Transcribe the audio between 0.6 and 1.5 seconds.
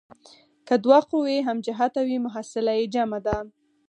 که دوه قوې